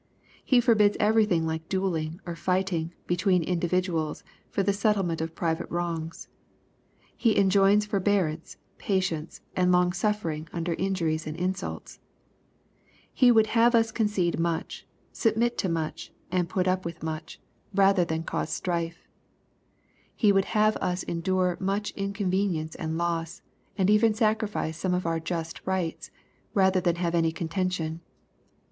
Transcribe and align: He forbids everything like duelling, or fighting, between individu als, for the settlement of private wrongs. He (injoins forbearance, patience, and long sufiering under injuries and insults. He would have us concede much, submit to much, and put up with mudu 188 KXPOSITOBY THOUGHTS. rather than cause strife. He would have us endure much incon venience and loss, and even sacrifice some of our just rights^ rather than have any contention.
He 0.43 0.59
forbids 0.61 0.97
everything 0.99 1.45
like 1.45 1.69
duelling, 1.69 2.21
or 2.25 2.35
fighting, 2.35 2.91
between 3.05 3.45
individu 3.45 3.99
als, 3.99 4.23
for 4.49 4.63
the 4.63 4.73
settlement 4.73 5.21
of 5.21 5.35
private 5.35 5.69
wrongs. 5.69 6.27
He 7.15 7.35
(injoins 7.35 7.85
forbearance, 7.85 8.57
patience, 8.79 9.41
and 9.55 9.71
long 9.71 9.91
sufiering 9.91 10.47
under 10.51 10.73
injuries 10.73 11.27
and 11.27 11.37
insults. 11.37 11.99
He 13.13 13.31
would 13.31 13.45
have 13.53 13.75
us 13.75 13.91
concede 13.91 14.39
much, 14.39 14.87
submit 15.13 15.55
to 15.59 15.69
much, 15.69 16.11
and 16.31 16.49
put 16.49 16.67
up 16.67 16.83
with 16.83 17.01
mudu 17.01 17.37
188 17.73 17.75
KXPOSITOBY 17.75 17.75
THOUGHTS. 17.75 17.77
rather 17.77 18.05
than 18.05 18.23
cause 18.23 18.49
strife. 18.49 19.07
He 20.15 20.31
would 20.31 20.45
have 20.45 20.77
us 20.77 21.03
endure 21.03 21.57
much 21.59 21.93
incon 21.95 22.31
venience 22.31 22.75
and 22.79 22.97
loss, 22.97 23.43
and 23.77 23.87
even 23.87 24.15
sacrifice 24.15 24.79
some 24.79 24.95
of 24.95 25.05
our 25.05 25.19
just 25.19 25.63
rights^ 25.63 26.09
rather 26.55 26.81
than 26.81 26.95
have 26.95 27.13
any 27.13 27.31
contention. 27.31 28.01